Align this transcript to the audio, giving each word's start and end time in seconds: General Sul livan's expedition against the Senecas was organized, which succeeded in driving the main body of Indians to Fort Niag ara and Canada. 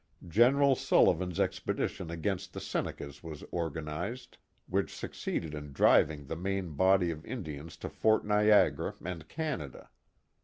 General 0.27 0.75
Sul 0.75 1.13
livan's 1.13 1.39
expedition 1.39 2.09
against 2.09 2.53
the 2.53 2.59
Senecas 2.59 3.21
was 3.21 3.43
organized, 3.51 4.39
which 4.65 4.91
succeeded 4.95 5.53
in 5.53 5.73
driving 5.73 6.25
the 6.25 6.35
main 6.35 6.71
body 6.73 7.11
of 7.11 7.23
Indians 7.23 7.77
to 7.77 7.87
Fort 7.87 8.25
Niag 8.25 8.79
ara 8.79 8.95
and 9.05 9.27
Canada. 9.27 9.91